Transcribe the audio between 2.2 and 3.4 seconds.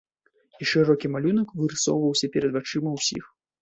перад вачыма ўсіх.